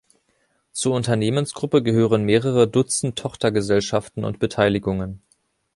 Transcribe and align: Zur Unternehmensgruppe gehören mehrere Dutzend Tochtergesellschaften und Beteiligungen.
Zur 0.71 0.93
Unternehmensgruppe 0.95 1.83
gehören 1.83 2.23
mehrere 2.23 2.67
Dutzend 2.67 3.19
Tochtergesellschaften 3.19 4.25
und 4.25 4.39
Beteiligungen. 4.39 5.21